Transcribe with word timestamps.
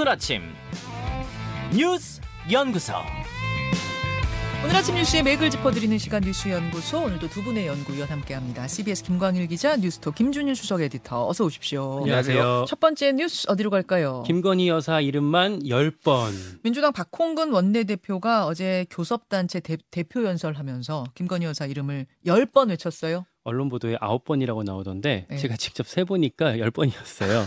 오늘 0.00 0.12
아침 0.12 0.40
뉴스 1.74 2.22
연구소 2.50 2.94
오늘 4.62 4.76
아침 4.76 4.94
뉴스의 4.94 5.22
맥을 5.22 5.48
짚어드리는 5.48 5.96
시간 5.96 6.22
뉴스연구소 6.22 7.04
오늘도 7.04 7.28
두 7.30 7.42
분의 7.42 7.66
연구위원 7.66 8.08
함께합니다. 8.10 8.68
CBS 8.68 9.02
김광일 9.04 9.46
기자, 9.48 9.74
뉴스토 9.76 10.12
김준일 10.12 10.54
수석 10.54 10.82
에디터 10.82 11.28
어서 11.28 11.44
오십시오. 11.46 12.00
안녕하세요. 12.02 12.66
첫 12.68 12.78
번째 12.78 13.12
뉴스 13.12 13.46
어디로 13.48 13.70
갈까요? 13.70 14.22
김건희 14.26 14.68
여사 14.68 15.00
이름만 15.00 15.62
10번. 15.62 16.32
민주당 16.62 16.92
박홍근 16.92 17.52
원내대표가 17.52 18.44
어제 18.46 18.84
교섭단체 18.90 19.60
대, 19.60 20.02
표 20.02 20.24
연설하면서 20.24 21.04
김건희 21.14 21.46
여사 21.46 21.64
이름을 21.64 22.06
10번 22.26 22.68
외쳤어요. 22.68 23.24
언론 23.44 23.70
보도에 23.70 23.96
9번이라고 23.96 24.62
나오던데 24.62 25.26
네. 25.30 25.36
제가 25.38 25.56
직접 25.56 25.86
세보니까 25.86 26.56
10번이었어요. 26.56 27.46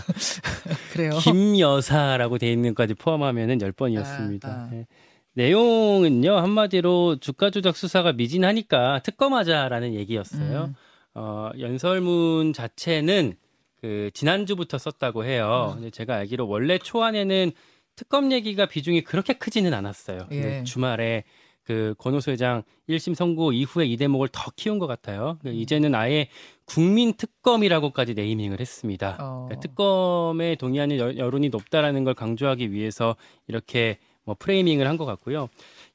그래요. 0.92 1.12
김 1.20 1.60
여사라고 1.60 2.38
돼 2.38 2.50
있는 2.50 2.74
것까지 2.74 2.94
포함하면은 2.94 3.58
10번이었습니다. 3.58 4.44
아, 4.46 4.68
아. 4.72 4.84
내용은요 5.34 6.36
한마디로 6.36 7.16
주가 7.20 7.50
조작 7.50 7.76
수사가 7.76 8.12
미진하니까 8.12 9.00
특검하자라는 9.00 9.94
얘기였어요. 9.94 10.64
음. 10.64 10.74
어, 11.14 11.50
연설문 11.58 12.52
자체는 12.52 13.36
그 13.80 14.10
지난주부터 14.14 14.78
썼다고 14.78 15.24
해요. 15.24 15.72
음. 15.72 15.74
근데 15.74 15.90
제가 15.90 16.16
알기로 16.16 16.48
원래 16.48 16.78
초안에는 16.78 17.52
특검 17.96 18.32
얘기가 18.32 18.66
비중이 18.66 19.02
그렇게 19.02 19.34
크지는 19.34 19.74
않았어요. 19.74 20.26
예. 20.32 20.64
주말에 20.64 21.24
그 21.62 21.94
권오수 21.98 22.30
회장 22.30 22.62
1심 22.88 23.14
선고 23.14 23.52
이후에 23.52 23.86
이 23.86 23.96
대목을 23.96 24.28
더 24.32 24.50
키운 24.56 24.78
것 24.78 24.86
같아요. 24.86 25.38
음. 25.46 25.52
이제는 25.54 25.94
아예 25.94 26.28
국민 26.66 27.14
특검이라고까지 27.14 28.14
네이밍을 28.14 28.60
했습니다. 28.60 29.16
어. 29.20 29.46
그러니까 29.46 29.60
특검에 29.60 30.56
동의하는 30.56 30.98
여, 30.98 31.16
여론이 31.16 31.48
높다라는 31.48 32.04
걸 32.04 32.14
강조하기 32.14 32.72
위해서 32.72 33.16
이렇게 33.46 33.98
뭐 34.24 34.34
프레이밍을 34.38 34.86
한 34.88 34.96
것 34.96 35.04
같고요. 35.04 35.48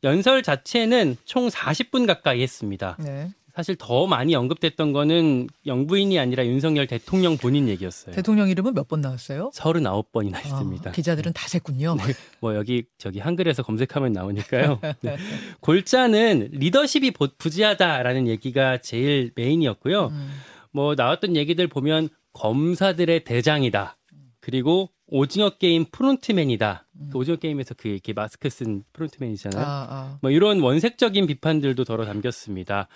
연설 0.04 0.44
자체는 0.44 1.18
총 1.26 1.48
40분 1.48 2.06
가까이 2.08 2.42
했습니다. 2.42 2.98
네. 3.00 3.30
사실 3.56 3.76
더 3.76 4.08
많이 4.08 4.36
언급됐던 4.36 4.94
거는 4.94 5.50
영부인이 5.66 6.18
아니라 6.18 6.46
윤석열 6.46 6.88
대통령 6.88 7.36
본인 7.38 7.68
얘기였어요. 7.68 8.16
대통령 8.16 8.48
이름은 8.48 8.74
몇 8.74 8.88
번 8.88 9.02
나왔어요? 9.02 9.50
39번이나 9.54 10.36
아, 10.36 10.38
했습니다. 10.38 10.92
기자들은 10.92 11.34
다 11.34 11.48
셌군요. 11.48 11.98
뭐 12.40 12.56
여기 12.56 12.86
저기 12.98 13.20
한글에서 13.20 13.64
검색하면 13.64 14.14
나오니까요. 14.14 14.80
네. 15.02 15.18
골자는 15.60 16.50
리더십이 16.54 17.12
보- 17.12 17.28
부지하다라는 17.38 18.28
얘기가 18.28 18.78
제일 18.78 19.32
메인이었고요. 19.36 20.08
음. 20.08 20.32
뭐 20.72 20.96
나왔던 20.96 21.36
얘기들 21.36 21.68
보면 21.68 22.10
검사들의 22.34 23.24
대장이다. 23.26 23.98
그리고 24.40 24.90
오징어 25.12 25.50
게임 25.50 25.86
프론트맨이다. 25.92 26.88
그 27.12 27.18
오징어 27.18 27.38
게임에서 27.38 27.76
그 27.78 27.88
이렇게 27.88 28.14
마스크 28.14 28.50
쓴 28.50 28.84
프론트맨이잖아요. 28.94 29.66
아, 29.66 29.88
아. 29.90 30.20
뭐 30.22 30.32
이런 30.32 30.60
원색적인 30.60 31.28
비판들도 31.28 31.84
더러 31.84 32.06
담겼습니다. 32.06 32.88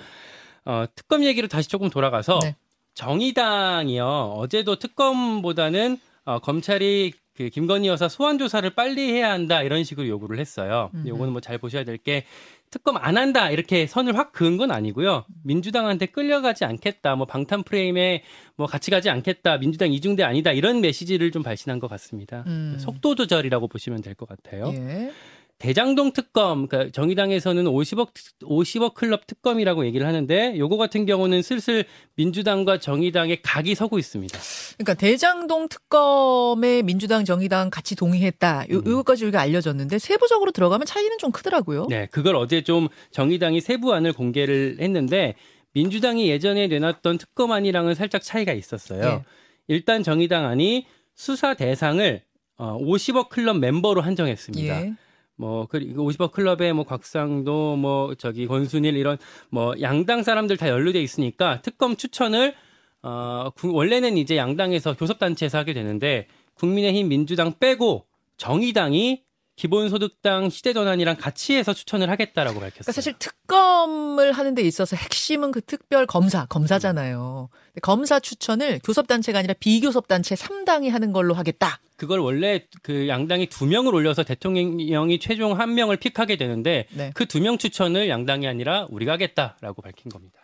어, 0.66 0.86
특검 0.96 1.24
얘기로 1.24 1.48
다시 1.48 1.70
조금 1.70 1.90
돌아가서 1.90 2.40
네. 2.44 2.56
정의당이요 2.94 4.36
어제도 4.38 4.78
특검보다는 4.78 5.98
어, 6.26 6.40
검찰이 6.40 7.14
그 7.36 7.50
김건희 7.50 7.88
여사 7.88 8.08
소환 8.08 8.38
조사를 8.38 8.70
빨리 8.72 9.12
해야 9.12 9.32
한다 9.32 9.64
이런 9.64 9.84
식으로 9.84 10.08
요구를 10.08 10.40
했어요. 10.40 10.90
음흠. 10.94 11.08
요거는 11.08 11.32
뭐 11.32 11.42
잘 11.42 11.58
보셔야 11.58 11.84
될 11.84 11.98
게 11.98 12.26
특검 12.70 12.98
안 12.98 13.18
한다 13.18 13.52
이렇게 13.52 13.86
선을 13.88 14.18
확 14.18 14.32
그은 14.32 14.58
건 14.58 14.72
아니고요. 14.72 15.26
민주당한테 15.44 16.08
끌려가지 16.08 16.66
않겠다, 16.66 17.16
뭐 17.16 17.26
방탄 17.28 17.62
프레임에 17.64 18.24
뭐 18.56 18.66
같이 18.68 18.90
가지 18.92 19.10
않겠다, 19.12 19.58
민주당 19.60 19.92
이중대 19.94 20.24
아니다 20.24 20.52
이런 20.52 20.82
메시지를 20.82 21.30
좀 21.32 21.44
발신한 21.44 21.80
것 21.80 21.88
같습니다. 21.88 22.44
음. 22.48 22.76
속도 22.80 23.14
조절이라고 23.16 23.68
보시면 23.68 24.02
될 24.02 24.16
것 24.16 24.28
같아요. 24.28 24.72
예. 24.76 25.12
대장동 25.60 26.12
특검, 26.12 26.68
그러니까 26.68 26.92
정의당에서는 26.92 27.64
50억 27.64 28.10
50억 28.42 28.96
클럽 28.96 29.26
특검이라고 29.28 29.86
얘기를 29.86 30.06
하는데 30.06 30.58
요거 30.58 30.76
같은 30.76 31.06
경우는 31.06 31.42
슬슬 31.42 31.86
민주당과 32.16 32.80
정의당의 32.80 33.42
각이 33.42 33.74
서고 33.74 33.98
있습니다. 33.98 34.38
그러니까 34.78 34.94
대장동 34.96 35.70
특검에 35.70 36.82
민주당, 36.82 37.24
정의당 37.24 37.70
같이 37.70 37.96
동의했다. 37.96 38.66
요, 38.72 38.78
음. 38.80 38.84
요거까지 38.86 39.24
우리가 39.24 39.40
알려졌는데 39.40 40.00
세부적으로 40.00 40.52
들어가면 40.52 40.86
차이는 40.86 41.18
좀 41.18 41.32
크더라고요. 41.32 41.88
네, 41.90 42.08
그걸 42.12 42.36
어제 42.36 42.62
좀 42.62 42.90
정의당이 43.12 43.62
세부안을 43.62 44.12
공개를 44.14 44.78
했는데 44.82 45.36
민주당이 45.74 46.28
예전에 46.30 46.68
내놨던 46.68 47.18
특검안이랑은 47.20 47.96
살짝 47.96 48.22
차이가 48.22 48.52
있었어요. 48.54 49.04
예. 49.04 49.24
일단 49.68 50.04
정의당 50.04 50.46
안이 50.46 50.86
수사 51.16 51.54
대상을 51.54 52.22
어, 52.58 52.78
50억 52.80 53.30
클럽 53.30 53.58
멤버로 53.58 54.02
한정했습니다. 54.02 54.82
예. 54.86 54.94
뭐 55.36 55.68
그리고 55.70 56.10
50억 56.10 56.32
클럽에 56.32 56.74
뭐 56.74 56.84
곽상도 56.86 57.76
뭐 57.76 58.16
저기 58.16 58.46
권순일 58.48 58.96
이런 58.98 59.18
뭐 59.50 59.74
양당 59.82 60.24
사람들 60.24 60.58
다 60.58 60.70
연루돼 60.70 61.02
있으니까 61.02 61.62
특검 61.62 61.96
추천을 61.96 62.54
어 63.02 63.50
구- 63.56 63.74
원래는 63.74 64.18
이제 64.18 64.38
양당에서 64.38 64.96
교섭 64.96 65.20
단체에서 65.20 65.58
하게 65.58 65.74
되는데 65.74 66.28
국민의힘 66.56 67.10
민주당 67.10 67.54
빼고 67.60 68.06
정의당이 68.38 69.24
기본소득당 69.56 70.50
시대전환이랑 70.50 71.18
같이 71.18 71.56
해서 71.56 71.74
추천을 71.74 72.10
하겠다라고 72.10 72.60
밝혔어요. 72.60 72.72
그러니까 72.72 72.92
사실 72.92 73.14
특검을 73.20 74.32
하는 74.32 74.56
데 74.56 74.62
있어서 74.64 74.96
핵심은 74.96 75.52
그 75.52 75.62
특별 75.62 76.06
검사, 76.06 76.46
검사잖아요. 76.46 77.50
근데 77.68 77.82
검사 77.82 78.20
추천을 78.20 78.80
교섭단체가 78.84 79.40
아니라 79.40 79.54
비교섭단체 79.60 80.36
3당이 80.36 80.90
하는 80.90 81.12
걸로 81.12 81.34
하겠다. 81.34 81.80
그걸 81.96 82.20
원래 82.20 82.66
그 82.82 83.08
양당이 83.08 83.48
두 83.48 83.66
명을 83.66 83.94
올려서 83.94 84.24
대통령이 84.24 85.20
최종 85.20 85.60
한 85.60 85.76
명을 85.76 85.98
픽하게 85.98 86.36
되는데 86.36 86.88
네. 86.92 87.12
그두 87.14 87.40
명 87.40 87.58
추천을 87.58 88.10
양당이 88.10 88.48
아니라 88.48 88.88
우리가 88.90 89.14
하겠다라고 89.14 89.82
밝힌 89.82 90.10
겁니다. 90.12 90.43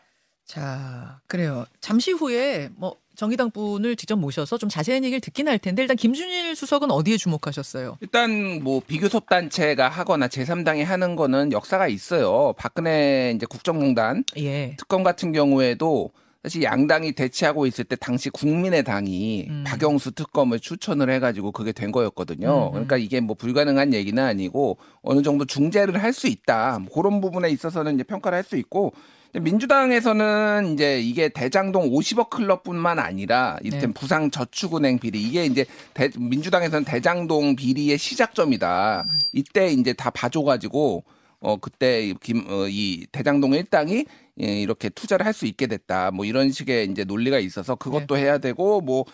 자, 0.54 1.20
그래요. 1.28 1.66
잠시 1.80 2.12
후에 2.12 2.70
뭐 2.76 2.96
정의당 3.16 3.52
분을 3.52 3.96
직접 3.96 4.16
모셔서 4.16 4.58
좀 4.58 4.68
자세한 4.68 5.04
얘기를 5.04 5.22
듣긴 5.22 5.48
할 5.48 5.60
텐데 5.60 5.84
일단 5.84 5.96
김준일 5.96 6.56
수석은 6.56 6.90
어디에 6.90 7.18
주목하셨어요? 7.18 7.98
일단 8.02 8.64
뭐 8.64 8.82
비교섭 8.86 9.30
단체가 9.30 9.90
하거나 9.90 10.28
제3당이 10.28 10.84
하는 10.84 11.16
거는 11.16 11.52
역사가 11.52 11.88
있어요. 11.88 12.56
박근혜 12.58 13.32
이제 13.36 13.46
국정농단 13.46 14.24
예. 14.38 14.76
특검 14.80 15.04
같은 15.04 15.34
경우에도 15.34 16.10
사실 16.42 16.64
양당이 16.64 17.12
대치하고 17.12 17.68
있을 17.68 17.84
때 17.84 17.96
당시 17.96 18.32
국민의당이 18.32 19.46
음. 19.50 19.64
박영수 19.68 20.14
특검을 20.14 20.60
추천을 20.60 21.12
해가지고 21.12 21.52
그게 21.52 21.74
된 21.74 21.92
거였거든요. 21.92 22.70
음. 22.70 22.72
그러니까 22.72 22.98
이게 22.98 23.20
뭐 23.20 23.36
불가능한 23.36 23.94
얘기는 23.94 24.24
아니고 24.24 24.78
어느 25.04 25.22
정도 25.22 25.46
중재를 25.46 26.02
할 26.02 26.12
수 26.12 26.26
있다. 26.26 26.80
뭐 26.80 26.92
그런 26.92 27.22
부분에 27.22 27.52
있어서는 27.52 27.94
이제 27.94 28.04
평가를 28.04 28.36
할 28.38 28.44
수 28.44 28.56
있고 28.58 28.94
민주당에서는 29.34 30.74
이제 30.74 31.00
이게 31.00 31.30
대장동 31.30 31.92
50억 31.92 32.30
클럽뿐만 32.30 32.98
아니라 33.00 33.58
이를테면 33.62 33.94
네. 33.94 34.00
부상 34.00 34.32
저축은행 34.32 34.98
비리 35.00 35.22
이게 35.22 35.46
이제 35.46 35.66
대- 35.94 36.10
민주당에서는 36.18 36.84
대장동 36.86 37.56
비리의 37.56 37.98
시작점이다. 37.98 39.06
이때 39.34 39.68
이제 39.68 39.94
다 39.94 40.10
봐줘가지고 40.10 41.04
어 41.42 41.56
그때 41.58 42.14
김이 42.22 43.06
대장동 43.14 43.54
일당이 43.54 44.06
예, 44.42 44.62
이렇게 44.62 44.88
투자를 44.90 45.26
할 45.26 45.34
수 45.34 45.46
있게 45.46 45.68
됐다. 45.68 46.12
뭐 46.12 46.24
이런 46.26 46.52
식의 46.52 46.88
이제 46.92 47.04
논리가 47.04 47.40
있어서 47.40 47.76
그것도 47.76 48.16
해야 48.18 48.38
되고 48.38 48.80
뭐 48.82 49.06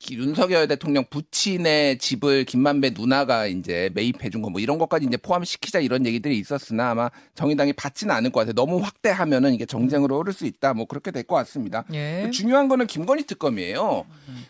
기- 0.00 0.16
윤석열 0.16 0.66
대통령 0.68 1.04
부친의 1.10 1.98
집을 1.98 2.44
김만배 2.44 2.90
누나가 2.96 3.46
이제 3.46 3.90
매입해 3.94 4.30
준 4.30 4.42
거 4.42 4.50
뭐 4.50 4.60
이런 4.60 4.78
것까지 4.78 5.06
이제 5.06 5.16
포함시키자 5.16 5.78
이런 5.80 6.04
얘기들이 6.06 6.38
있었으나 6.38 6.90
아마 6.90 7.10
정의당이 7.34 7.72
받지는 7.74 8.14
않을 8.14 8.30
것 8.30 8.40
같아요. 8.40 8.54
너무 8.54 8.78
확대하면은 8.78 9.54
이게 9.54 9.64
정쟁으로 9.66 10.18
흐를 10.20 10.32
수 10.32 10.44
있다. 10.46 10.74
뭐 10.74 10.86
그렇게 10.86 11.10
될 11.10 11.24
것 11.24 11.34
같습니다. 11.36 11.84
예. 11.92 12.30
중요한 12.32 12.68
거는 12.68 12.86
김건희 12.86 13.24
특검이에요. 13.26 14.04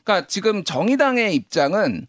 그러니까 0.04 0.26
지금 0.26 0.64
정의당의 0.64 1.34
입장은 1.34 2.06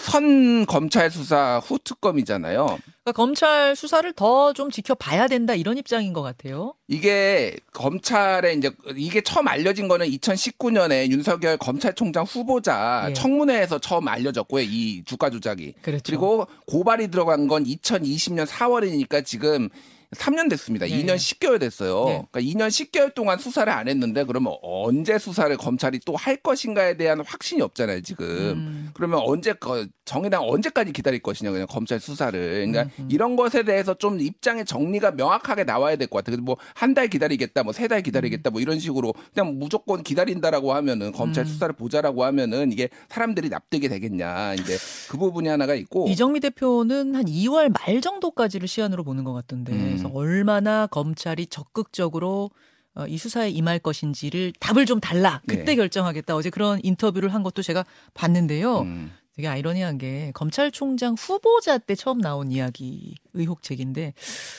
선 0.00 0.64
검찰 0.66 1.10
수사 1.10 1.58
후 1.58 1.78
특검이잖아요. 1.82 2.66
그러니까 2.66 3.12
검찰 3.14 3.74
수사를 3.74 4.10
더 4.12 4.52
좀 4.54 4.70
지켜봐야 4.70 5.28
된다 5.28 5.54
이런 5.54 5.76
입장인 5.78 6.12
것 6.12 6.22
같아요. 6.22 6.74
이게 6.88 7.56
검찰에 7.72 8.52
이제 8.54 8.70
이게 8.96 9.20
처음 9.20 9.48
알려진 9.48 9.88
거는 9.88 10.06
2019년에 10.08 11.08
윤석열 11.10 11.56
검찰총장 11.56 12.24
후보자 12.24 13.06
예. 13.08 13.12
청문회에서 13.12 13.78
처음 13.78 14.08
알려졌고요. 14.08 14.62
이 14.64 15.02
주가 15.04 15.30
조작이. 15.30 15.74
그렇죠. 15.82 16.02
그리고 16.06 16.46
고발이 16.66 17.08
들어간 17.10 17.46
건 17.48 17.64
2020년 17.64 18.46
4월이니까 18.46 19.24
지금 19.24 19.68
3년 20.16 20.48
됐습니다. 20.50 20.86
네. 20.86 20.92
2년 21.04 21.16
10개월 21.16 21.60
됐어요. 21.60 22.04
네. 22.06 22.22
그러니까 22.30 22.40
2년 22.40 22.68
10개월 22.68 23.14
동안 23.14 23.38
수사를 23.38 23.70
안 23.70 23.88
했는데 23.88 24.24
그러면 24.24 24.54
언제 24.62 25.18
수사를 25.18 25.54
검찰이 25.56 26.00
또 26.06 26.16
할 26.18 26.36
것인가에 26.36 26.96
대한 26.96 27.20
확신이 27.24 27.62
없잖아요, 27.62 28.00
지금. 28.02 28.26
음. 28.26 28.90
그러면 28.94 29.20
언제 29.24 29.52
거- 29.52 29.86
정의당 30.04 30.42
언제까지 30.48 30.92
기다릴 30.92 31.20
것이냐 31.22 31.50
그냥 31.52 31.66
검찰 31.68 32.00
수사를. 32.00 32.66
그러니까 32.66 32.90
음, 32.98 33.08
이런 33.10 33.36
것에 33.36 33.62
대해서 33.62 33.92
좀 33.94 34.18
입장의 34.20 34.64
정리가 34.64 35.12
명확하게 35.12 35.64
나와야 35.64 35.96
될 35.96 36.08
것 36.08 36.24
같아요. 36.24 36.40
뭐한 36.42 36.94
달 36.94 37.08
기다리겠다, 37.08 37.62
뭐 37.62 37.72
세 37.72 37.86
달 37.88 38.02
기다리겠다, 38.02 38.50
뭐 38.50 38.60
이런 38.62 38.78
식으로 38.80 39.12
그냥 39.34 39.58
무조건 39.58 40.02
기다린다라고 40.02 40.72
하면은 40.74 41.12
검찰 41.12 41.44
음. 41.44 41.46
수사를 41.46 41.74
보자라고 41.74 42.24
하면은 42.24 42.72
이게 42.72 42.88
사람들이 43.10 43.48
납득이 43.50 43.88
되겠냐. 43.88 44.54
이제 44.54 44.76
그 45.10 45.18
부분이 45.18 45.48
하나가 45.48 45.74
있고. 45.74 46.08
이정미 46.08 46.40
대표는 46.40 47.14
한 47.14 47.24
2월 47.26 47.70
말 47.72 48.00
정도까지를 48.00 48.66
시한으로 48.66 49.04
보는 49.04 49.24
것 49.24 49.32
같던데 49.34 49.72
음. 49.72 49.97
그래서 49.98 50.14
얼마나 50.14 50.86
검찰이 50.86 51.46
적극적으로 51.46 52.50
어, 52.94 53.06
이 53.06 53.16
수사에 53.16 53.50
임할 53.50 53.78
것인지를 53.78 54.52
답을 54.58 54.86
좀 54.86 54.98
달라. 55.00 55.40
그때 55.46 55.64
네. 55.64 55.76
결정하겠다. 55.76 56.34
어제 56.34 56.50
그런 56.50 56.80
인터뷰를 56.82 57.32
한 57.32 57.42
것도 57.42 57.62
제가 57.62 57.84
봤는데요. 58.14 58.80
음. 58.80 59.12
되게 59.34 59.46
아이러니한 59.46 59.98
게 59.98 60.32
검찰총장 60.34 61.14
후보자 61.16 61.78
때 61.78 61.94
처음 61.94 62.18
나온 62.18 62.50
이야기 62.50 63.14
의혹책인데 63.38 64.14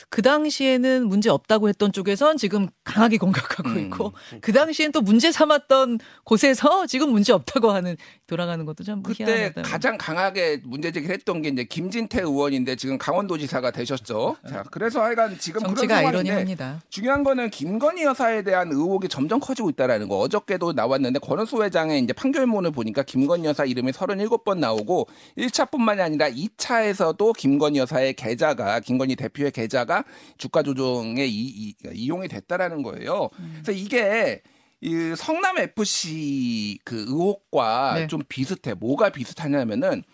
그 0.08 0.22
당시에는 0.22 1.06
문제 1.06 1.30
없다고 1.30 1.68
했던 1.68 1.92
쪽에선 1.92 2.36
지금 2.36 2.68
강하게 2.84 3.18
공격하고 3.18 3.68
음. 3.70 3.78
있고 3.78 4.12
그 4.40 4.52
당시엔 4.52 4.92
또 4.92 5.00
문제 5.00 5.30
삼았던 5.32 5.98
곳에서 6.24 6.86
지금 6.86 7.10
문제 7.10 7.32
없다고 7.32 7.70
하는 7.70 7.96
돌아가는 8.26 8.64
것도 8.64 8.84
참 8.84 9.02
그때 9.02 9.24
희한하다. 9.24 9.62
가장 9.62 9.98
강하게 9.98 10.60
문제 10.64 10.92
제기를 10.92 11.14
했던 11.14 11.42
게 11.42 11.48
이제 11.48 11.64
김진태 11.64 12.20
의원인데 12.20 12.76
지금 12.76 12.98
강원도지사가 12.98 13.70
되셨죠. 13.70 14.36
자, 14.48 14.62
그래서 14.70 15.02
하여간 15.02 15.38
지금 15.38 15.62
정치가 15.62 15.96
상황인데 15.96 16.30
아이러니합니다. 16.30 16.82
중요한 16.88 17.24
거는 17.24 17.50
김건희 17.50 18.04
여사에 18.04 18.42
대한 18.42 18.70
의혹이 18.72 19.08
점점 19.08 19.40
커지고 19.40 19.70
있다라는 19.70 20.08
거. 20.08 20.18
어저께도 20.18 20.72
나왔는데 20.72 21.18
권은수 21.20 21.62
회장의 21.62 22.00
이제 22.00 22.12
판결문을 22.12 22.70
보니까 22.70 23.02
김건희 23.02 23.46
여사 23.46 23.64
이름이 23.64 23.92
37번 23.92 24.58
나오고 24.58 25.08
1차뿐만이 25.38 26.00
아니라 26.00 26.28
2차에서도 26.28 27.36
김건희 27.36 27.78
여사의 27.80 28.14
계좌가 28.14 28.69
김건희 28.78 29.16
대표의 29.16 29.50
계좌가 29.50 30.04
주가 30.38 30.62
조정에 30.62 31.26
이, 31.26 31.74
이, 31.92 32.08
용이 32.08 32.28
됐다라는 32.28 32.82
거예요. 32.84 33.30
그래서 33.54 33.72
이게 33.72 34.42
이 34.80 35.14
성남 35.16 35.58
FC 35.58 36.78
그 36.84 37.04
의혹과 37.08 37.94
네. 37.96 38.06
좀 38.06 38.20
비슷해. 38.28 38.74
뭐가 38.74 39.10
비슷하냐면은 39.10 40.04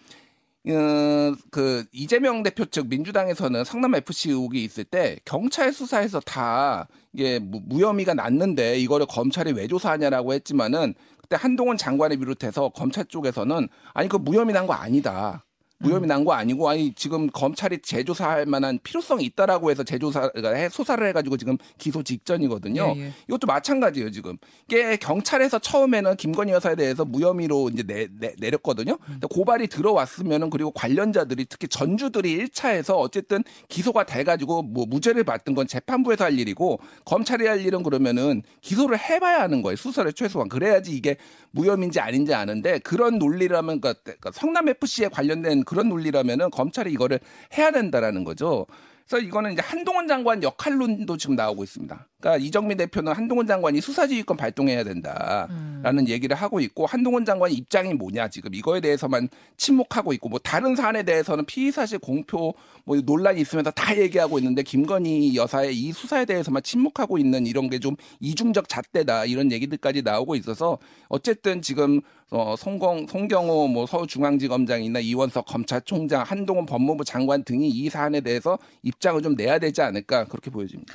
어, 0.68 1.32
그 1.52 1.84
이재명 1.92 2.42
대표 2.42 2.64
측 2.64 2.88
민주당에서는 2.88 3.62
성남 3.64 3.94
FC 3.94 4.30
의혹이 4.30 4.64
있을 4.64 4.82
때 4.82 5.16
경찰 5.24 5.72
수사에서 5.72 6.18
다 6.20 6.88
이게 7.12 7.38
무- 7.38 7.60
무혐의가 7.64 8.14
났는데 8.14 8.76
이거를 8.80 9.06
검찰이 9.06 9.52
왜 9.52 9.68
조사하냐라고 9.68 10.32
했지만은 10.34 10.94
그때 11.20 11.36
한동훈 11.38 11.76
장관을 11.76 12.16
비롯해서 12.18 12.70
검찰 12.70 13.04
쪽에서는 13.04 13.68
아니 13.94 14.08
그 14.08 14.16
무혐의 14.16 14.52
난 14.54 14.66
거 14.66 14.72
아니다. 14.72 15.44
무혐의 15.78 16.08
난 16.08 16.24
거 16.24 16.32
아니고 16.32 16.68
아니 16.68 16.92
지금 16.94 17.28
검찰이 17.30 17.78
재조사할 17.82 18.46
만한 18.46 18.78
필요성이 18.82 19.24
있다라고 19.26 19.70
해서 19.70 19.84
재조사가 19.84 20.54
해 20.54 20.68
소사를 20.68 21.06
해가지고 21.06 21.36
지금 21.36 21.56
기소 21.78 22.02
직전이거든요. 22.02 22.94
예, 22.96 23.00
예. 23.00 23.12
이것도 23.28 23.46
마찬가지예요 23.46 24.10
지금. 24.10 24.36
이게 24.66 24.96
경찰에서 24.96 25.58
처음에는 25.58 26.16
김건희 26.16 26.52
여사에 26.52 26.74
대해서 26.74 27.04
무혐의로 27.04 27.68
이제 27.72 27.82
내, 27.82 28.08
내, 28.18 28.50
렸거든요 28.50 28.96
근데 28.98 29.26
고발이 29.28 29.68
들어왔으면은 29.68 30.50
그리고 30.50 30.70
관련자들이 30.70 31.46
특히 31.48 31.68
전주들이 31.68 32.38
1차에서 32.46 32.94
어쨌든 32.96 33.44
기소가 33.68 34.04
돼가지고 34.04 34.62
뭐 34.62 34.86
무죄를 34.86 35.24
받든 35.24 35.54
건 35.54 35.66
재판부에서 35.66 36.24
할 36.24 36.38
일이고 36.38 36.80
검찰이 37.04 37.46
할 37.46 37.60
일은 37.60 37.82
그러면은 37.82 38.42
기소를 38.62 38.98
해봐야 38.98 39.42
하는 39.42 39.62
거예요 39.62 39.76
수사를 39.76 40.10
최소한 40.12 40.48
그래야지 40.48 40.96
이게 40.96 41.16
무혐의인지 41.50 42.00
아닌지 42.00 42.34
아는데 42.34 42.78
그런 42.80 43.18
논리라면 43.18 43.80
그러니까 43.80 44.30
성남 44.32 44.68
FC에 44.68 45.08
관련된 45.08 45.64
그런 45.66 45.90
논리라면은 45.90 46.50
검찰이 46.50 46.90
이거를 46.92 47.20
해야 47.58 47.70
된다라는 47.70 48.24
거죠. 48.24 48.66
그래서 49.08 49.24
이거는 49.24 49.52
이제 49.52 49.62
한동훈 49.64 50.08
장관 50.08 50.42
역할론도 50.42 51.16
지금 51.16 51.36
나오고 51.36 51.62
있습니다. 51.62 52.06
그러니까 52.20 52.44
이정민 52.44 52.76
대표는 52.76 53.12
한동훈 53.12 53.46
장관이 53.46 53.80
수사지휘권 53.80 54.36
발동해야 54.36 54.82
된다라는 54.82 56.08
얘기를 56.08 56.34
하고 56.34 56.58
있고 56.60 56.86
한동훈 56.86 57.24
장관의 57.24 57.56
입장이 57.56 57.94
뭐냐 57.94 58.28
지금 58.28 58.52
이거에 58.54 58.80
대해서만 58.80 59.28
침묵하고 59.56 60.12
있고 60.14 60.28
뭐 60.28 60.40
다른 60.40 60.74
사안에 60.74 61.04
대해서는 61.04 61.44
피의 61.44 61.70
사실 61.70 61.98
공표 61.98 62.52
뭐 62.84 62.96
논란이 63.00 63.40
있으면서 63.40 63.70
다 63.70 63.96
얘기하고 63.96 64.38
있는데 64.38 64.62
김건희 64.62 65.36
여사의 65.36 65.78
이 65.78 65.92
수사에 65.92 66.24
대해서만 66.24 66.62
침묵하고 66.62 67.18
있는 67.18 67.46
이런 67.46 67.70
게 67.70 67.78
좀 67.78 67.94
이중적 68.20 68.68
잣대다 68.68 69.26
이런 69.26 69.52
얘기들까지 69.52 70.02
나오고 70.02 70.34
있어서 70.36 70.78
어쨌든 71.08 71.62
지금 71.62 72.00
어, 72.30 72.56
송경, 72.58 73.06
송경호 73.06 73.68
뭐 73.68 73.86
서울중앙지검장이나 73.86 74.98
이원석 74.98 75.46
검찰총장, 75.46 76.24
한동훈 76.26 76.66
법무부 76.66 77.04
장관 77.04 77.44
등이 77.44 77.68
이 77.68 77.88
사안에 77.88 78.20
대해서 78.22 78.58
입장을 78.96 79.22
좀 79.22 79.34
내야 79.34 79.58
되지 79.58 79.82
않을까 79.82 80.24
그렇게 80.24 80.50
보여집니다. 80.50 80.94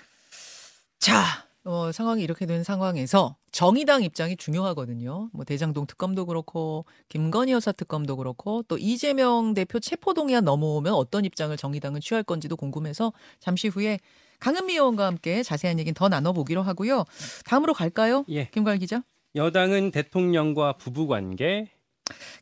자, 1.00 1.46
어, 1.64 1.92
상황이 1.92 2.24
이렇게 2.24 2.46
된 2.46 2.64
상황에서 2.64 3.36
정의당 3.52 4.04
입장이 4.04 4.36
중요하거든요. 4.36 5.30
뭐 5.34 5.46
대장동 5.46 5.86
특검도 5.86 6.26
그렇고 6.26 6.86
김건희 7.10 7.52
여사 7.52 7.72
특검도 7.72 8.18
그렇고 8.18 8.64
또 8.68 8.78
이재명 8.78 9.54
대표 9.54 9.80
체포동의안 9.80 10.44
넘어오면 10.44 10.94
어떤 10.94 11.26
입장을 11.26 11.56
정의당은 11.56 12.02
취할 12.02 12.24
건지도 12.24 12.56
궁금해서 12.56 13.14
잠시 13.40 13.68
후에 13.68 14.00
강은미 14.40 14.74
의원과 14.74 15.06
함께 15.06 15.44
자세한 15.44 15.78
얘기는 15.78 15.94
더 15.94 16.10
나눠보기로 16.10 16.64
하고요. 16.64 17.06
다음으로 17.46 17.74
갈까요? 17.74 18.26
예. 18.30 18.50
김관 18.52 18.80
기자. 18.80 19.04
여당은 19.36 19.92
대통령과 19.92 20.74
부부 20.74 21.08
관계, 21.08 21.70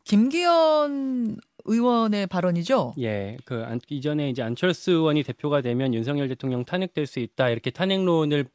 김기현 0.04 1.36
의원의 1.64 2.26
발언이죠. 2.26 2.94
예, 3.00 3.36
그 3.44 3.62
안- 3.66 3.80
이전에 3.88 4.28
이제 4.30 4.42
안철수 4.42 4.92
의원이 4.92 5.22
대표가 5.22 5.60
되면 5.60 5.92
윤석열 5.94 6.28
대통령 6.28 6.64
탄핵될 6.64 7.06
수 7.06 7.18
있다 7.20 7.48
이렇게 7.50 7.70
탄핵론을 7.70 8.46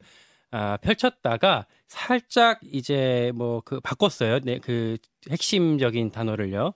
아, 0.52 0.76
펼쳤다가 0.78 1.66
살짝 1.88 2.60
이제 2.72 3.32
뭐 3.34 3.60
그 3.64 3.80
바꿨어요. 3.80 4.40
네, 4.40 4.58
그 4.58 4.96
핵심적인 5.30 6.10
단어를요. 6.10 6.72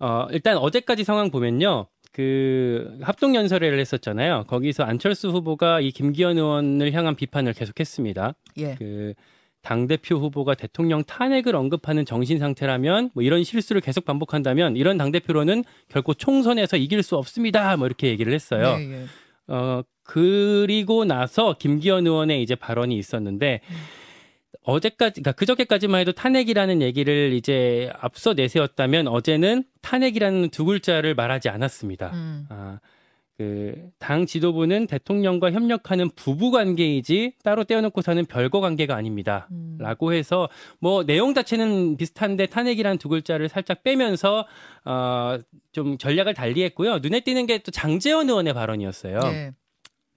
어, 0.00 0.26
일단 0.30 0.56
어제까지 0.56 1.04
상황 1.04 1.30
보면요. 1.30 1.86
그 2.12 2.98
합동 3.02 3.34
연설회를 3.36 3.78
했었잖아요. 3.78 4.44
거기서 4.48 4.82
안철수 4.82 5.28
후보가 5.30 5.80
이 5.80 5.92
김기현 5.92 6.38
의원을 6.38 6.92
향한 6.92 7.14
비판을 7.14 7.52
계속했습니다. 7.52 8.34
예. 8.58 8.74
그 8.76 9.14
당대표 9.62 10.16
후보가 10.16 10.54
대통령 10.54 11.04
탄핵을 11.04 11.54
언급하는 11.54 12.04
정신 12.04 12.38
상태라면 12.38 13.10
뭐 13.14 13.22
이런 13.22 13.44
실수를 13.44 13.80
계속 13.80 14.04
반복한다면 14.04 14.76
이런 14.76 14.96
당대표로는 14.96 15.64
결코 15.88 16.14
총선에서 16.14 16.76
이길 16.76 17.02
수 17.02 17.16
없습니다. 17.16 17.76
뭐 17.76 17.86
이렇게 17.86 18.08
얘기를 18.08 18.32
했어요. 18.32 18.76
네, 18.76 18.90
예. 18.92 19.52
어 19.52 19.82
그리고 20.02 21.04
나서 21.04 21.56
김기현 21.58 22.06
의원의 22.06 22.42
이제 22.42 22.54
발언이 22.54 22.96
있었는데 22.96 23.60
어제까지 24.62 25.22
그러니까 25.22 25.32
그저께까지만 25.32 26.00
해도 26.00 26.12
탄핵이라는 26.12 26.82
얘기를 26.82 27.32
이제 27.32 27.90
앞서 27.98 28.34
내세웠다면 28.34 29.08
어제는 29.08 29.64
탄핵이라는 29.82 30.50
두 30.50 30.64
글자를 30.64 31.14
말하지 31.14 31.48
않았습니다. 31.48 32.10
음. 32.12 32.46
아, 32.50 32.78
그 33.40 33.90
당 33.98 34.26
지도부는 34.26 34.86
대통령과 34.86 35.52
협력하는 35.52 36.10
부부 36.16 36.50
관계이지 36.50 37.34
따로 37.42 37.64
떼어놓고 37.64 38.02
사는 38.02 38.24
별거 38.26 38.60
관계가 38.60 38.94
아닙니다. 38.94 39.46
음. 39.52 39.76
라고 39.78 40.12
해서 40.12 40.48
뭐 40.78 41.04
내용 41.04 41.32
자체는 41.32 41.96
비슷한데 41.96 42.46
탄핵이란 42.46 42.98
두 42.98 43.08
글자를 43.08 43.48
살짝 43.48 43.82
빼면서 43.82 44.46
어좀 44.84 45.96
전략을 45.98 46.34
달리했고요. 46.34 46.98
눈에 46.98 47.20
띄는 47.20 47.46
게 47.46 47.58
또 47.60 47.70
장재원 47.70 48.28
의원의 48.28 48.52
발언이었어요. 48.54 49.20
예. 49.24 49.52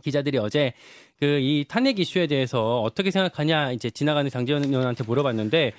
기자들이 0.03 0.37
어제 0.37 0.73
그 1.19 1.39
이 1.39 1.65
탄핵 1.67 1.99
이슈에 1.99 2.27
대해서 2.27 2.81
어떻게 2.81 3.11
생각하냐 3.11 3.71
이제 3.71 3.89
지나가는 3.89 4.29
장재원 4.29 4.63
의원한테 4.65 5.03
물어봤는데 5.05 5.71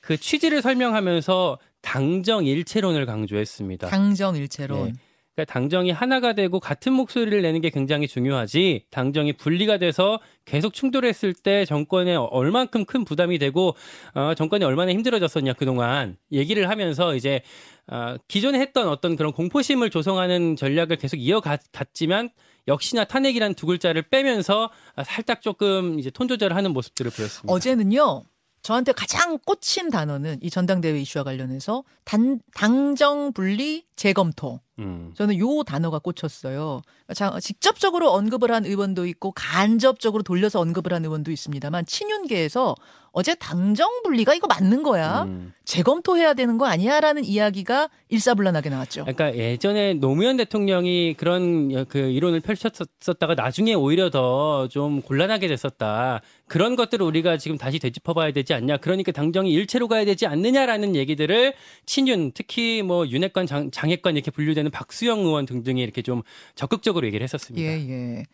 그 0.00 0.16
취지를 0.18 0.60
설명하면서 0.62 1.58
당정 1.80 2.44
일체론을 2.44 3.06
강조했습니다. 3.06 3.88
당정 3.88 4.36
일체론. 4.36 4.86
네. 4.88 4.92
그러니까 5.34 5.52
당정이 5.52 5.90
하나가 5.90 6.34
되고 6.34 6.60
같은 6.60 6.92
목소리를 6.92 7.40
내는 7.40 7.60
게 7.60 7.70
굉장히 7.70 8.06
중요하지 8.06 8.86
당정이 8.90 9.34
분리가 9.34 9.78
돼서 9.78 10.20
계속 10.44 10.74
충돌했을 10.74 11.32
때 11.32 11.64
정권에 11.64 12.14
얼만큼 12.14 12.84
큰 12.84 13.04
부담이 13.04 13.38
되고 13.38 13.74
어, 14.14 14.34
정권이 14.34 14.64
얼마나 14.64 14.92
힘들어졌었냐 14.92 15.54
그동안 15.54 16.16
얘기를 16.32 16.68
하면서 16.68 17.14
이제 17.14 17.40
어, 17.86 18.16
기존에 18.28 18.60
했던 18.60 18.88
어떤 18.88 19.16
그런 19.16 19.32
공포심을 19.32 19.90
조성하는 19.90 20.56
전략을 20.56 20.96
계속 20.96 21.16
이어갔지만 21.16 22.30
역시나 22.68 23.04
탄핵이란 23.04 23.54
두 23.54 23.66
글자를 23.66 24.02
빼면서 24.02 24.70
아, 24.94 25.02
살짝 25.02 25.42
조금 25.42 25.98
이제 25.98 26.10
톤 26.10 26.28
조절하는 26.28 26.72
모습들을 26.72 27.10
보였습니다. 27.10 27.52
어제는요. 27.52 28.24
저한테 28.62 28.92
가장 28.92 29.38
꽂힌 29.44 29.90
단어는 29.90 30.38
이 30.40 30.48
전당대회 30.48 31.00
이슈와 31.00 31.24
관련해서 31.24 31.82
단, 32.04 32.40
당정 32.54 33.32
분리 33.32 33.84
재검토. 33.96 34.60
음. 34.82 35.12
저는 35.14 35.38
요 35.38 35.62
단어가 35.62 35.98
꽂혔어요. 35.98 36.82
자, 37.14 37.38
직접적으로 37.40 38.10
언급을 38.12 38.50
한 38.50 38.64
의원도 38.64 39.06
있고 39.06 39.32
간접적으로 39.32 40.22
돌려서 40.22 40.60
언급을 40.60 40.92
한 40.92 41.04
의원도 41.04 41.30
있습니다만 41.30 41.86
친윤계에서 41.86 42.74
어제 43.12 43.34
당정 43.34 44.02
분리가 44.02 44.34
이거 44.34 44.46
맞는 44.46 44.82
거야? 44.82 45.24
음. 45.24 45.52
재검토해야 45.64 46.34
되는 46.34 46.58
거 46.58 46.66
아니야라는 46.66 47.24
이야기가 47.24 47.88
일사불란하게 48.08 48.70
나왔죠. 48.70 49.02
그러니까 49.04 49.36
예전에 49.36 49.94
노무현 49.94 50.36
대통령이 50.38 51.14
그런 51.18 51.84
그 51.86 51.98
이론을 51.98 52.40
펼쳤었다가 52.40 53.34
나중에 53.34 53.74
오히려 53.74 54.10
더 54.10 54.66
좀 54.70 55.02
곤란하게 55.02 55.48
됐었다. 55.48 56.20
그런 56.46 56.76
것들을 56.76 57.04
우리가 57.04 57.36
지금 57.36 57.58
다시 57.58 57.78
되짚어봐야 57.78 58.32
되지 58.32 58.54
않냐. 58.54 58.78
그러니까 58.78 59.12
당정이 59.12 59.52
일체로 59.52 59.88
가야 59.88 60.04
되지 60.04 60.26
않느냐라는 60.26 60.96
얘기들을 60.96 61.54
친윤 61.86 62.32
특히 62.32 62.82
뭐 62.82 63.06
윤핵관 63.06 63.46
장, 63.46 63.70
장핵관 63.70 64.16
이렇게 64.16 64.30
분류되는 64.30 64.70
박수영 64.70 65.20
의원 65.20 65.46
등등이 65.46 65.82
이렇게 65.82 66.00
좀 66.02 66.22
적극적으로 66.54 67.06
얘기를 67.06 67.22
했었습니다. 67.24 67.66
예, 67.66 67.76
예. 67.88 68.24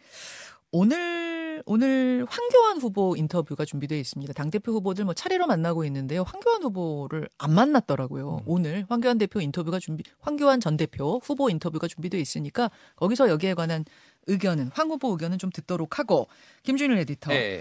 오늘 0.71 1.18
오늘 1.71 2.25
황교안 2.31 2.79
후보 2.79 3.15
인터뷰가 3.15 3.67
준비되어 3.67 3.99
있습니다. 3.99 4.33
당 4.33 4.51
대표 4.51 4.73
후보들 4.73 5.05
뭐 5.05 5.13
차례로 5.13 5.47
만나고 5.47 5.85
있는데요. 5.85 6.23
황교안 6.23 6.63
후보를 6.63 7.29
안 7.37 7.53
만났더라고요. 7.53 8.41
오늘 8.47 8.87
황교안 8.89 9.19
대표 9.19 9.39
인터뷰가 9.43 9.79
준비 9.79 10.03
황교안 10.21 10.61
전 10.61 10.79
대표 10.79 11.21
후보 11.23 11.51
인터뷰가 11.51 11.87
준비되어 11.87 12.19
있으니까 12.19 12.71
거기서 12.97 13.29
여기에 13.29 13.53
관한 13.53 13.85
의견은 14.29 14.71
황 14.73 14.89
후보 14.89 15.11
의견은 15.11 15.37
좀 15.37 15.51
듣도록 15.51 15.99
하고 15.99 16.29
김준일 16.63 16.97
에디터 17.01 17.35
예. 17.35 17.61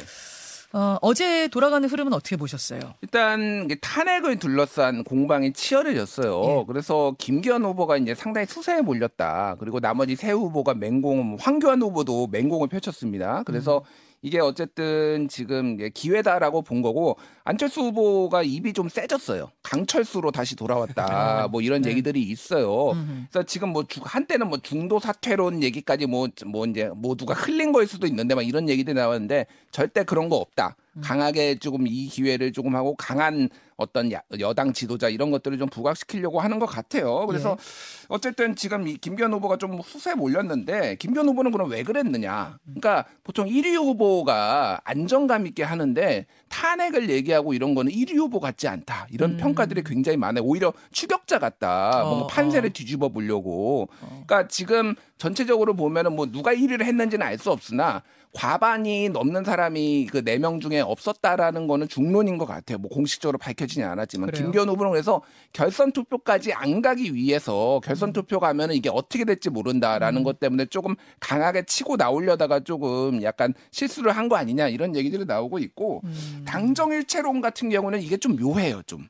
어, 0.73 0.97
어제 1.01 1.47
돌아가는 1.47 1.87
흐름은 1.87 2.13
어떻게 2.13 2.35
보셨어요? 2.35 2.79
일단 3.01 3.67
탄핵을 3.81 4.37
둘러싼 4.37 5.03
공방이 5.03 5.53
치열해졌어요. 5.53 6.43
예. 6.43 6.65
그래서 6.67 7.15
김기현 7.17 7.63
후보가 7.63 7.97
이제 7.97 8.13
상당히 8.13 8.47
수세에 8.47 8.81
몰렸다. 8.81 9.55
그리고 9.59 9.79
나머지 9.79 10.15
세 10.15 10.31
후보가 10.31 10.73
맹공, 10.73 11.37
황교안 11.39 11.81
후보도 11.81 12.27
맹공을 12.27 12.67
펼쳤습니다. 12.67 13.43
그래서 13.45 13.83
이게 14.21 14.39
어쨌든 14.39 15.27
지금 15.29 15.77
기회다라고 15.93 16.61
본 16.63 16.81
거고 16.81 17.17
안철수 17.43 17.81
후보가 17.81 18.43
입이 18.43 18.73
좀 18.73 18.89
세졌어요. 18.89 19.51
강철수로 19.63 20.31
다시 20.31 20.55
돌아왔다. 20.55 21.47
뭐 21.51 21.61
이런 21.61 21.81
네. 21.83 21.91
얘기들이 21.91 22.21
있어요. 22.23 22.91
음흠. 22.91 23.25
그래서 23.31 23.45
지금 23.45 23.69
뭐 23.69 23.83
주- 23.87 24.01
한때는 24.03 24.47
뭐 24.49 24.57
중도 24.57 24.99
사퇴론 24.99 25.61
얘기까지 25.63 26.07
뭐뭐 26.07 26.65
이제 26.69 26.89
뭐 26.95 27.15
누가 27.15 27.33
흘린 27.35 27.71
거일 27.71 27.87
수도 27.87 28.07
있는데 28.07 28.33
막 28.35 28.41
이런 28.45 28.67
얘기들이 28.69 28.95
나왔는데 28.95 29.45
절대 29.71 30.03
그런 30.03 30.29
거 30.29 30.37
없다. 30.37 30.75
음. 30.97 31.01
강하게 31.03 31.55
조금 31.55 31.87
이 31.87 32.07
기회를 32.07 32.51
조금 32.51 32.75
하고 32.75 32.95
강한 32.95 33.49
어떤 33.77 34.11
야- 34.11 34.21
여당 34.39 34.73
지도자 34.73 35.07
이런 35.07 35.29
것들을 35.29 35.57
좀 35.59 35.69
부각시키려고 35.69 36.39
하는 36.39 36.57
것 36.57 36.65
같아요. 36.65 37.27
그래서 37.27 37.51
예. 37.51 38.05
어쨌든 38.09 38.55
지금 38.55 38.87
이 38.87 38.97
김기현 38.97 39.31
후보가 39.33 39.57
좀 39.57 39.79
수세에 39.83 40.15
몰렸는데 40.15 40.95
김기현 40.95 41.27
후보는 41.29 41.51
그럼 41.51 41.69
왜 41.69 41.83
그랬느냐? 41.83 42.57
그러니까 42.65 43.05
보통 43.23 43.47
1위 43.47 43.75
후보가 43.75 44.81
안정감 44.83 45.45
있게 45.45 45.61
하는데 45.63 46.25
탄핵을 46.49 47.09
얘기하고 47.11 47.53
이런 47.53 47.75
거는 47.75 47.91
1위 47.91 48.15
후보 48.15 48.39
같지 48.39 48.67
않다. 48.67 49.07
이런 49.11 49.31
음. 49.33 49.37
평가들이 49.37 49.83
굉장히 49.83 50.17
많아요. 50.17 50.43
오히려 50.43 50.73
추격자 50.91 51.37
같다. 51.37 52.03
어, 52.03 52.09
뭔가 52.09 52.27
판세를 52.27 52.69
어. 52.71 52.73
뒤집어 52.73 53.09
보려고. 53.09 53.89
그러니까 53.99 54.47
지금 54.47 54.95
전체적으로 55.17 55.73
보면은 55.75 56.15
뭐 56.15 56.25
누가 56.31 56.53
1위를 56.53 56.83
했는지는 56.83 57.25
알 57.25 57.37
수 57.37 57.51
없으나 57.51 58.01
과반이 58.33 59.09
넘는 59.09 59.43
사람이 59.43 60.07
그 60.11 60.21
네 60.23 60.37
명 60.37 60.59
중에 60.59 60.79
없었다라는 60.81 61.65
거는 61.67 61.87
중론인 61.87 62.37
것 62.37 62.45
같아요. 62.45 62.77
뭐 62.77 62.89
공식적으로 62.89 63.37
밝혀지지 63.37 63.81
않았지만 63.83 64.29
그래요? 64.29 64.43
김기현 64.43 64.69
후보는 64.69 64.91
그래서 64.91 65.21
결선 65.53 65.91
투표까지 65.91 66.53
안 66.53 66.81
가기 66.81 67.15
위해서 67.15 67.79
결선 67.83 68.13
투표 68.13 68.39
가면은 68.39 68.75
이게 68.75 68.89
어떻게 68.91 69.23
될지 69.25 69.49
모른다라는 69.49 70.21
음. 70.21 70.23
것 70.23 70.39
때문에 70.39 70.65
조금 70.65 70.95
강하게 71.19 71.63
치고 71.65 71.95
나오려다가 71.95 72.59
조금 72.59 73.23
약간 73.23 73.53
실수를 73.71 74.11
한 74.11 74.27
거 74.27 74.35
아니냐 74.35 74.67
이런 74.67 74.95
얘기들이 74.95 75.23
나오고 75.25 75.57
있고 75.59 76.01
음. 76.03 76.43
당정일체론 76.45 77.39
같은 77.41 77.69
경우는 77.69 78.01
이게 78.01 78.17
좀 78.17 78.35
묘해요 78.35 78.81
좀. 78.85 79.07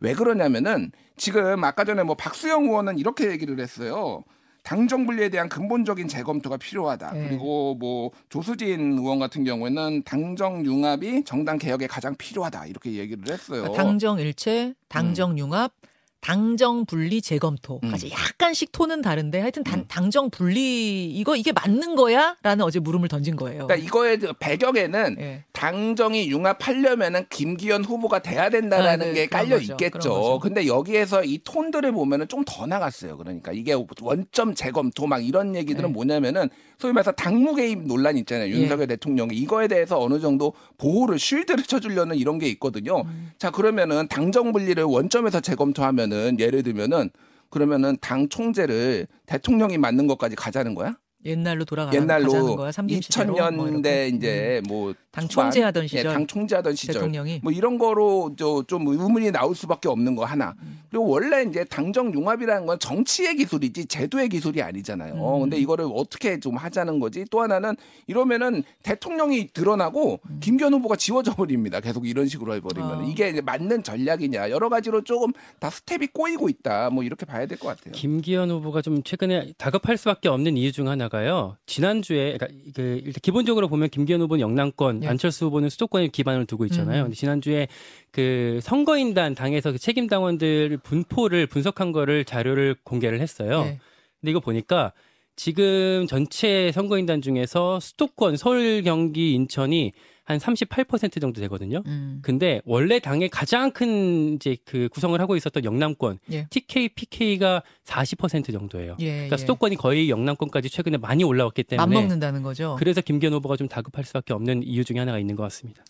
왜 0.00 0.12
그러냐면은 0.14 0.90
지금 1.16 1.62
아까 1.62 1.84
전에 1.84 2.02
뭐 2.02 2.14
박수영 2.16 2.64
의원은 2.64 2.98
이렇게 2.98 3.30
얘기를 3.30 3.58
했어요. 3.60 4.24
당정 4.62 5.06
분리에 5.06 5.28
대한 5.28 5.48
근본적인 5.48 6.08
재검토가 6.08 6.56
필요하다. 6.56 7.12
네. 7.12 7.28
그리고 7.28 7.74
뭐 7.74 8.10
조수진 8.28 8.98
의원 8.98 9.18
같은 9.18 9.44
경우에는 9.44 10.02
당정 10.04 10.64
융합이 10.64 11.24
정당 11.24 11.58
개혁에 11.58 11.86
가장 11.86 12.14
필요하다. 12.16 12.66
이렇게 12.66 12.92
얘기를 12.94 13.22
했어요. 13.32 13.62
그러니까 13.62 13.82
당정 13.82 14.18
일체, 14.18 14.74
당정 14.88 15.38
융합, 15.38 15.72
당정 16.20 16.84
분리 16.84 17.22
재검토까지 17.22 18.06
음. 18.06 18.10
약간씩 18.12 18.72
톤은 18.72 19.00
다른데 19.00 19.40
하여튼 19.40 19.64
단, 19.64 19.80
음. 19.80 19.84
당정 19.88 20.28
분리 20.30 21.06
이거 21.06 21.34
이게 21.36 21.52
맞는 21.52 21.96
거야? 21.96 22.36
라는 22.42 22.64
어제 22.64 22.78
물음을 22.78 23.08
던진 23.08 23.36
거예요. 23.36 23.66
그러니까 23.66 23.76
이거의 23.86 24.18
그 24.18 24.32
배경에는 24.38 25.16
예. 25.20 25.44
당정이 25.52 26.28
융합하려면은 26.30 27.24
김기현 27.30 27.84
후보가 27.84 28.20
돼야 28.20 28.50
된다라는 28.50 29.06
아, 29.06 29.08
네, 29.08 29.14
게 29.14 29.26
깔려 29.26 29.56
거죠. 29.56 29.72
있겠죠. 29.72 30.38
근데 30.40 30.66
여기에서 30.66 31.24
이 31.24 31.38
톤들을 31.42 31.90
보면은 31.92 32.28
좀 32.28 32.40
더 32.46 32.66
나갔어요. 32.66 33.16
그러니까 33.16 33.52
이게 33.52 33.76
원점 34.00 34.54
재검토 34.54 35.06
막 35.06 35.24
이런 35.24 35.54
얘기들은 35.54 35.88
네. 35.88 35.92
뭐냐면은 35.92 36.48
소위 36.78 36.92
말해서 36.92 37.12
당무 37.12 37.54
개입 37.54 37.86
논란 37.86 38.16
있잖아요. 38.16 38.48
예. 38.48 38.50
윤석열 38.58 38.86
대통령이 38.88 39.36
이거에 39.36 39.68
대해서 39.68 40.00
어느 40.00 40.18
정도 40.18 40.54
보호를 40.78 41.18
쉴드를 41.18 41.64
쳐주려는 41.64 42.16
이런 42.16 42.38
게 42.38 42.48
있거든요. 42.48 43.02
음. 43.02 43.30
자 43.38 43.50
그러면은 43.50 44.08
당정 44.08 44.52
분리를 44.52 44.82
원점에서 44.82 45.40
재검토하면 45.40 46.09
은 46.12 46.38
예를 46.38 46.62
들면은 46.62 47.10
그러면은 47.50 47.96
당 48.00 48.28
총재를 48.28 49.06
대통령이 49.26 49.78
맡는 49.78 50.06
것까지 50.06 50.36
가자는 50.36 50.74
거야? 50.74 50.96
옛날로 51.24 51.64
돌아가 51.64 51.92
옛날로 51.92 52.32
가자는 52.32 52.56
거야. 52.56 52.72
삼김 52.72 53.00
시대로. 53.02 53.32
뭐 53.32 53.40
2000년대 53.66 53.86
이렇게. 53.86 54.08
이제 54.08 54.62
뭐 54.66 54.88
음. 54.88 54.94
당 55.10 55.26
초반, 55.28 55.46
총재하던 55.50 55.82
예, 55.84 55.86
시절 55.88 56.12
당 56.12 56.26
총재하던 56.26 56.74
시절 56.76 56.94
대통령이 56.94 57.40
뭐 57.42 57.50
이런 57.52 57.78
거로 57.78 58.32
저좀 58.38 58.86
의문이 58.86 59.32
나올 59.32 59.54
수밖에 59.56 59.88
없는 59.88 60.14
거 60.14 60.24
하나. 60.24 60.54
음. 60.62 60.80
그리고 60.88 61.08
원래 61.08 61.42
이제 61.42 61.64
당정 61.64 62.14
융합이라는 62.14 62.64
건 62.66 62.78
정치의 62.78 63.36
기술이지 63.36 63.86
제도의 63.86 64.28
기술이 64.28 64.62
아니잖아요. 64.62 65.14
음. 65.14 65.40
근데 65.40 65.56
이거를 65.58 65.86
어떻게 65.92 66.38
좀 66.40 66.56
하자는 66.56 67.00
거지? 67.00 67.24
또 67.30 67.40
하나는 67.42 67.76
이러면은 68.06 68.62
대통령이 68.84 69.48
드러나고 69.52 70.20
김기현 70.40 70.72
후보가 70.74 70.96
지워져 70.96 71.34
버립니다. 71.34 71.80
계속 71.80 72.06
이런 72.06 72.26
식으로 72.28 72.54
해버리면 72.54 73.00
음. 73.00 73.04
아. 73.04 73.06
이게 73.08 73.30
이제 73.30 73.40
맞는 73.40 73.82
전략이냐 73.82 74.50
여러 74.50 74.68
가지로 74.68 75.02
조금 75.02 75.32
다 75.58 75.70
스텝이 75.70 76.08
꼬이고 76.12 76.48
있다. 76.48 76.90
뭐 76.90 77.02
이렇게 77.02 77.26
봐야 77.26 77.46
될 77.46 77.58
것 77.58 77.68
같아요. 77.76 77.92
김기현 77.92 78.50
후보가 78.50 78.80
좀 78.80 79.02
최근에 79.02 79.52
다급할 79.58 79.96
수밖에 79.98 80.28
없는 80.28 80.56
이유 80.56 80.70
중 80.72 80.88
하나 80.88 81.08
가요. 81.10 81.58
지난주에 81.66 82.38
그러니까 82.38 82.46
그 82.74 83.02
일단 83.04 83.20
기본적으로 83.20 83.68
보면 83.68 83.90
김기현 83.90 84.22
후보는 84.22 84.40
영남권, 84.40 85.04
예. 85.04 85.08
안철수 85.08 85.44
후보는 85.44 85.68
수도권에 85.68 86.08
기반을 86.08 86.46
두고 86.46 86.64
있잖아요. 86.66 87.02
음. 87.02 87.04
근데 87.04 87.16
지난주에 87.16 87.68
그 88.10 88.60
선거인단 88.62 89.34
당에서 89.34 89.72
그 89.72 89.78
책임 89.78 90.06
당원들 90.06 90.78
분포를 90.78 91.46
분석한 91.46 91.92
거를 91.92 92.24
자료를 92.24 92.76
공개를 92.84 93.20
했어요. 93.20 93.64
네. 93.64 93.78
근데 94.20 94.30
이거 94.30 94.40
보니까 94.40 94.92
지금 95.36 96.06
전체 96.06 96.70
선거인단 96.72 97.22
중에서 97.22 97.80
수도권 97.80 98.36
서울, 98.36 98.82
경기, 98.82 99.34
인천이 99.34 99.92
한 100.30 100.38
38% 100.38 101.20
정도 101.20 101.40
되거든요. 101.42 101.82
음. 101.86 102.20
근데 102.22 102.60
원래 102.64 102.98
당의 102.98 103.28
가장 103.28 103.70
큰 103.70 104.34
이제 104.34 104.56
그 104.64 104.88
구성을 104.90 105.18
하고 105.20 105.36
있었던 105.36 105.64
영남권 105.64 106.18
예. 106.32 106.46
TK, 106.50 106.90
PK가 106.90 107.62
40% 107.84 108.52
정도예요. 108.52 108.96
예, 109.00 109.12
그러니까 109.12 109.34
예. 109.34 109.36
수도권이 109.38 109.76
거의 109.76 110.10
영남권까지 110.10 110.70
최근에 110.70 110.98
많이 110.98 111.24
올라왔기 111.24 111.64
때문에 111.64 111.86
맞먹는다는 111.86 112.42
거죠. 112.42 112.76
그래서 112.78 113.00
김기현 113.00 113.32
후보가 113.34 113.56
좀 113.56 113.68
다급할 113.68 114.04
수밖에 114.04 114.32
없는 114.32 114.62
이유 114.62 114.84
중에 114.84 114.98
하나가 114.98 115.18
있는 115.18 115.36
것 115.36 115.42
같습니다. 115.44 115.84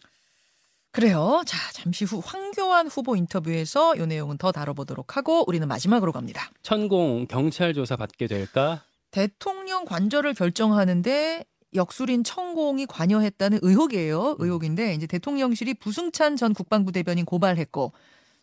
그래요. 0.92 1.42
자, 1.46 1.56
잠시 1.72 2.04
후 2.04 2.20
황교안 2.24 2.88
후보 2.88 3.14
인터뷰에서 3.14 3.94
이 3.94 4.06
내용은 4.06 4.38
더 4.38 4.50
다뤄보도록 4.50 5.16
하고 5.16 5.44
우리는 5.46 5.66
마지막으로 5.68 6.10
갑니다. 6.12 6.50
천공 6.62 7.26
경찰 7.28 7.74
조사 7.74 7.96
받게 7.96 8.26
될까? 8.26 8.82
대통령 9.12 9.84
관절을 9.84 10.34
결정하는데 10.34 11.44
역술인 11.74 12.24
천공이 12.24 12.86
관여했다는 12.86 13.60
의혹이에요. 13.62 14.36
의혹인데 14.38 14.94
이제 14.94 15.06
대통령실이 15.06 15.74
부승찬 15.74 16.36
전 16.36 16.52
국방부 16.54 16.92
대변인 16.92 17.24
고발했고 17.24 17.92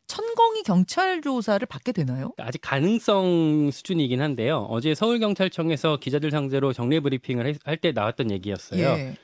천공이 0.07 0.63
경찰 0.63 1.21
조사를 1.21 1.65
받게 1.67 1.91
되나요? 1.91 2.31
아직 2.37 2.61
가능성 2.61 3.71
수준이긴 3.71 4.21
한데요. 4.21 4.65
어제 4.69 4.95
서울경찰청에서 4.95 5.97
기자들 5.97 6.31
상대로 6.31 6.71
정례 6.71 7.01
브리핑을 7.01 7.57
할 7.65 7.77
때 7.77 7.91
나왔던 7.91 8.31
얘기였어요. 8.31 8.81
예. 8.81 9.15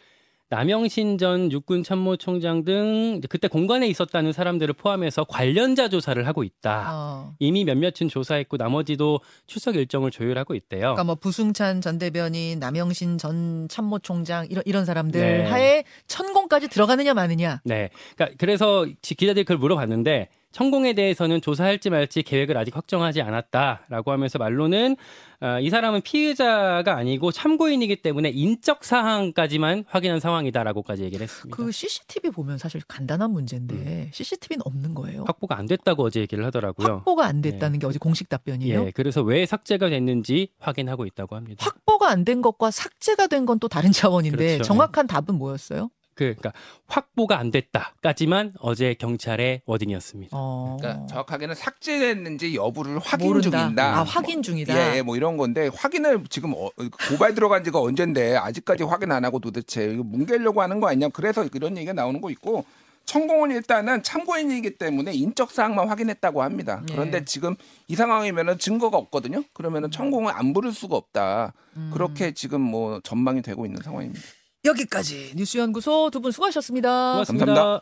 남영신 0.53 1.17
전 1.17 1.51
육군 1.51 1.81
참모총장 1.81 2.63
등 2.63 3.22
그때 3.27 3.48
공간에 3.48 3.88
있었다는 3.88 4.33
사람들을 4.33 4.75
포함해서 4.75 5.24
관련자 5.24 5.89
조사를 5.89 6.25
하고 6.27 6.43
있다. 6.43 6.89
어. 6.91 7.33
이미 7.39 7.63
몇몇은 7.65 8.07
조사했고 8.07 8.57
나머지도 8.57 9.19
출석 9.48 9.75
일정을 9.75 10.12
조율하고 10.12 10.53
있대요. 10.53 10.81
그러니까 10.81 11.03
뭐 11.05 11.15
부승찬 11.15 11.81
전 11.81 11.98
대변인, 11.98 12.60
남영신 12.60 13.17
전 13.17 13.67
참모총장 13.67 14.45
이런 14.51 14.62
이런 14.67 14.86
사람들 14.86 15.19
네. 15.19 15.43
하에 15.50 15.83
천공까지 16.07 16.67
들어가느냐 16.67 17.15
마느냐. 17.15 17.60
네. 17.65 17.89
그러니까 18.15 18.38
그래서 18.38 18.86
지- 19.01 19.15
기자들이 19.15 19.45
그걸 19.45 19.57
물어봤는데 19.57 20.29
천공에 20.53 20.93
대해서는 20.93 21.41
조사할지 21.41 21.89
말지 21.89 22.24
계획을 22.24 22.55
아직 22.57 22.75
확정하지 22.77 23.22
않았다라고 23.22 24.12
하면서 24.12 24.39
말로는 24.39 24.95
어, 25.41 25.60
이 25.60 25.69
사람은 25.69 26.01
피해자가 26.01 26.95
아니고 26.95 27.31
참고인이기 27.33 27.98
때문에 27.98 28.29
인적 28.29 28.86
사항까지만 28.86 29.83
확인한 29.89 30.19
상황이다라고까지 30.22 31.03
얘기를 31.03 31.24
했습니다. 31.24 31.55
그 31.57 31.72
CCTV 31.72 32.31
보면 32.31 32.57
사실 32.57 32.81
간단한 32.88 33.31
문제인데 33.31 34.10
CCTV는 34.13 34.62
없는 34.65 34.93
거예요. 34.93 35.25
확보가 35.27 35.57
안 35.57 35.65
됐다고 35.65 36.03
어제 36.03 36.22
얘기를 36.22 36.45
하더라고요. 36.45 36.88
확보가 36.88 37.25
안 37.25 37.41
됐다는 37.41 37.79
게 37.79 37.88
어제 37.88 38.00
공식 38.00 38.29
답변이에요. 38.29 38.86
예, 38.88 38.91
그래서 38.91 39.22
왜 39.22 39.45
삭제가 39.45 39.89
됐는지 39.89 40.48
확인하고 40.60 41.05
있다고 41.05 41.36
합니다. 41.36 41.65
확보가 41.65 42.10
안 42.10 42.24
된 42.24 42.41
것과 42.41 42.72
삭제가 42.72 43.27
된 43.27 43.45
건 43.45 43.60
또 43.60 43.67
다른 43.67 43.91
차원인데 43.91 44.38
그렇죠. 44.38 44.63
정확한 44.63 45.07
답은 45.07 45.36
뭐였어요? 45.36 45.89
그, 46.15 46.36
그러니까 46.38 46.53
확보가 46.88 47.38
안 47.38 47.51
됐다까지만 47.51 48.53
어제 48.60 48.93
경찰의 48.93 49.62
워딩이었습니다. 49.65 50.29
어. 50.38 50.77
그러니까 50.79 51.05
정확하게는 51.08 51.55
삭제됐는지 51.55 52.55
여부를 52.55 53.00
확인 53.00 53.27
모른다. 53.27 53.65
중이다. 53.65 53.84
아, 54.00 54.03
확인 54.03 54.43
중이다. 54.43 54.98
예, 54.98 55.01
뭐 55.01 55.15
이런 55.15 55.38
건데 55.38 55.70
확인을 55.74 56.24
지금 56.29 56.53
어, 56.53 56.70
고발 57.10 57.34
들어간 57.34 57.63
지가 57.63 57.79
언젠데 57.79 58.36
아직까지 58.38 58.84
확인 58.84 59.12
안 59.12 59.25
하고 59.25 59.39
도대체 59.39 59.86
이거 59.86 60.03
뭉개려고 60.03 60.62
하는 60.62 60.79
거 60.79 60.88
아니냐. 60.88 61.10
그래서 61.10 61.48
이런 61.53 61.77
얘기가 61.77 61.93
나오는 61.93 62.22
거 62.22 62.29
있고 62.29 62.65
천공은 63.05 63.51
일단은 63.51 64.01
참고인이기 64.01 64.77
때문에 64.77 65.13
인적 65.13 65.51
사항만 65.51 65.89
확인했다고 65.89 66.41
합니다. 66.41 66.82
예. 66.89 66.93
그런데 66.93 67.25
지금 67.25 67.55
이 67.88 67.96
상황이면은 67.96 68.58
증거가 68.60 68.98
없거든요. 68.98 69.43
그러면은 69.53 69.91
천공은 69.91 70.32
안 70.34 70.53
부를 70.53 70.72
수가 70.72 70.96
없다. 70.96 71.53
음. 71.75 71.91
그렇게 71.93 72.32
지금 72.32 72.62
뭐 72.62 73.01
전망이 73.03 73.41
되고 73.41 73.65
있는 73.65 73.82
상황입니다. 73.82 74.22
여기까지 74.65 75.32
뉴스연구소 75.36 76.10
두 76.10 76.22
분 76.22 76.32
수고하셨습니다. 76.32 77.12
고맙습니다. 77.13 77.46
감사합니다. 77.46 77.82